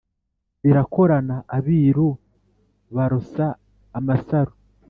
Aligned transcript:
barakorana 0.65 1.35
abiru 1.57 2.07
barosa 2.95 3.45
amasaro 3.99 4.53